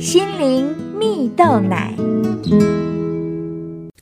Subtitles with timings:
[0.00, 1.94] 心灵蜜豆奶。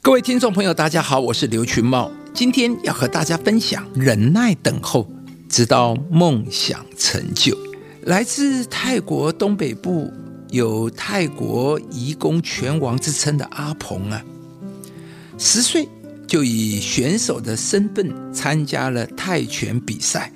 [0.01, 5.11] 各位听众朋友，大家好，我是刘群茂，今天要和大家分享忍耐等候，
[5.49, 7.59] 直到梦想成就。
[8.03, 10.09] 来自泰国东北部，
[10.51, 14.23] 有泰国移工拳王之称的阿鹏啊，
[15.37, 15.89] 十岁
[16.29, 20.33] 就以选手的身份参加了泰拳比赛，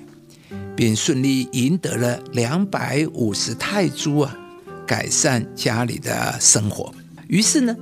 [0.75, 4.37] 并顺利赢得了两百五十泰铢啊，
[4.85, 6.93] 改善家里的生活。
[7.27, 7.75] 于是呢。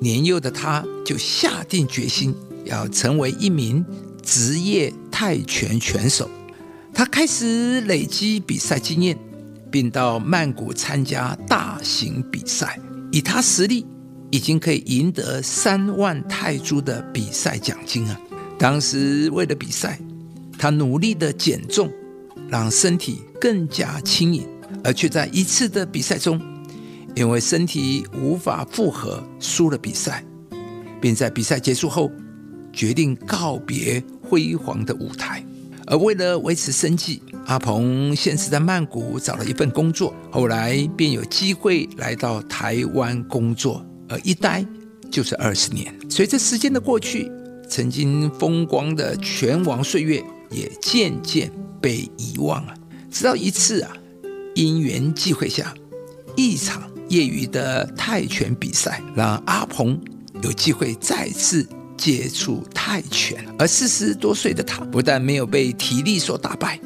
[0.00, 2.34] 年幼的他就下定决心
[2.66, 3.82] 要成为一名
[4.22, 6.28] 职业泰拳拳手。
[6.92, 9.16] 他开始累积比赛经验，
[9.70, 12.78] 并到曼谷参加大型比赛。
[13.12, 13.86] 以他实力，
[14.30, 18.20] 已经可以赢得三万泰铢的比赛奖金啊！
[18.58, 19.98] 当时为了比赛，
[20.58, 21.90] 他努力的减重，
[22.48, 24.46] 让身体更加轻盈，
[24.82, 26.40] 而却在一次的比赛中。
[27.14, 30.24] 因为身体无法负荷，输了比赛，
[31.00, 32.10] 并在比赛结束后
[32.72, 35.44] 决定告别辉煌的舞台。
[35.86, 44.66] 而为了维持生计，阿鹏先是在曼谷找了一份工作，后来便有机会来到台湾工作，而一待
[45.08, 45.94] 就是二十年。
[46.10, 47.30] 随着时间的过去，
[47.68, 51.48] 曾经风光的拳王岁月也渐渐
[51.80, 52.74] 被遗忘了。
[53.10, 53.92] 直到一次啊，
[54.54, 55.74] 因缘际会下，
[56.36, 56.82] 一场。
[57.10, 60.00] 业余的泰拳比赛让阿鹏
[60.42, 61.64] 有机会再次
[61.98, 66.80] 接触泰拳，而四十多岁的他不但没有被体力所打败，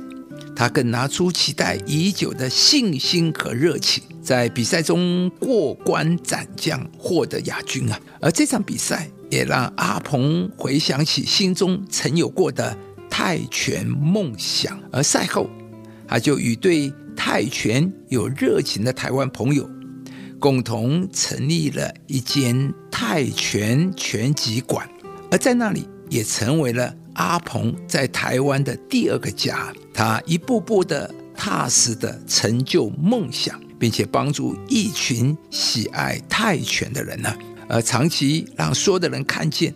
[0.57, 7.99] 他更拿出期待已久的信心和热情，在比赛中过关斩将，获得亚军啊！
[8.21, 12.77] 而这场比赛也让阿鹏回想起心中曾有过的
[13.09, 15.49] 泰拳梦想，而赛后
[16.09, 19.69] 他就与对泰拳有热情的台湾朋友。
[20.39, 24.89] 共同成立了一间泰拳拳击馆，
[25.33, 29.75] 而在那里也成为了阿鹏在台湾的第二个家。
[29.93, 37.35] 他一步步的踏实的成就梦想，并且帮助一群喜爱泰拳的人呢，
[37.69, 39.75] 而长期让所有的人看见，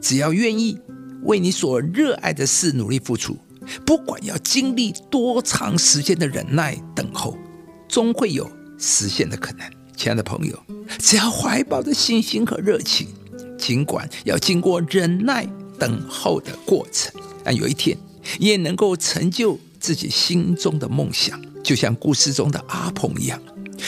[0.00, 0.76] 只要愿意
[1.22, 3.38] 为你所热爱的事努力付出，
[3.84, 7.36] 不管要经历多长时间的忍耐等候，
[7.88, 9.68] 终会有实现的可能。
[9.96, 10.58] 亲爱的朋友，
[10.98, 13.06] 只要怀抱着信心和热情，
[13.56, 15.46] 尽管要经过忍耐
[15.78, 17.12] 等候的过程，
[17.44, 17.96] 但有一天
[18.38, 21.40] 也能够成就自己心中的梦想。
[21.62, 23.40] 就像故事中的阿鹏一样，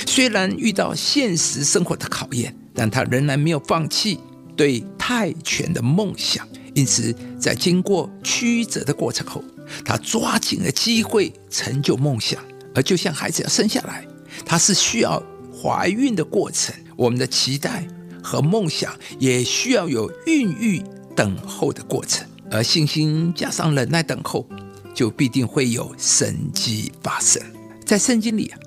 [0.06, 4.18] 虽然遇到现实生活的考验，但他仍然没有放弃
[4.56, 6.48] 对泰拳的梦想。
[6.72, 9.42] 因此，在经过曲折的过程后，
[9.84, 12.42] 他抓紧了机会成就梦想。
[12.74, 14.06] 而就像孩子要生下来，
[14.44, 15.22] 他是需要。
[15.58, 17.88] 怀孕的过程，我们的期待
[18.22, 20.84] 和梦想也需要有孕育、
[21.16, 24.46] 等候的过程，而信心加上忍耐等候，
[24.94, 27.42] 就必定会有神迹发生。
[27.86, 28.58] 在圣经里啊，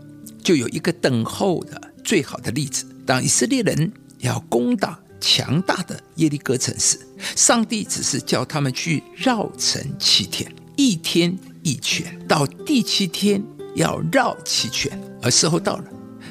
[0.43, 2.83] 就有一个等候的最好的例子。
[3.05, 6.99] 当以色列人要攻打强大的耶利哥城时，
[7.35, 13.43] 上帝只是叫他们去绕城七天，一天一圈，到第七天
[13.75, 15.83] 要绕七圈，而时候到了。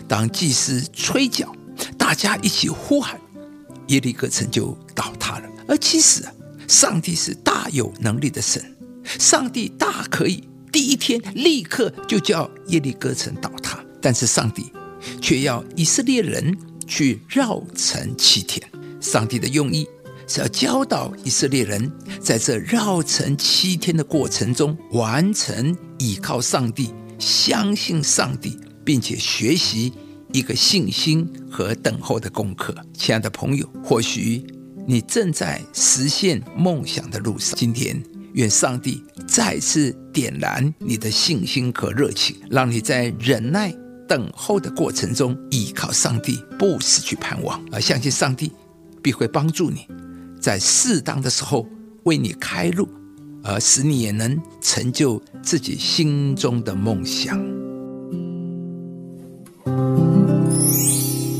[0.08, 1.54] 当祭司吹角，
[1.98, 3.20] 大家一起呼喊，
[3.88, 5.46] 耶利哥城就倒塌了。
[5.68, 6.32] 而其实啊，
[6.66, 10.42] 上帝是大有能力的神，上帝大可以
[10.72, 14.72] 第一天立刻就叫耶利哥城倒塌，但是上帝
[15.20, 18.66] 却要以色列人去绕城七天。
[18.98, 19.86] 上帝的用意
[20.28, 21.90] 是要教导以色列人，
[22.20, 28.56] 在这绕城七天的过程中，完成依靠上帝、相信上帝。
[28.88, 29.92] 并且学习
[30.32, 34.42] 一个信心和等候的功课，亲爱的朋友，或许
[34.86, 37.54] 你正在实现梦想的路上。
[37.54, 38.02] 今天，
[38.32, 43.70] 愿上帝再次点燃你的信心和热情，让你在忍耐
[44.08, 48.50] 等候的过程中依靠上帝，不失去盼望，而相信上帝
[49.02, 49.86] 必会帮助你，
[50.48, 51.66] 在适当的时候
[52.04, 52.88] 为你开路，
[53.44, 57.38] 而使你也能成就自己心中的梦想。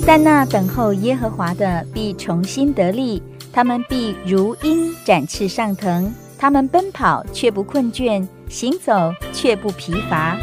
[0.05, 8.93] 在那等候耶和华的必重新得力，他们必如鹰展翅上腾，他们奔跑却不困倦，行走
[9.33, 10.37] 却不疲乏。